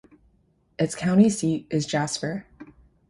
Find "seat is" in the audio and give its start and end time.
1.29-1.85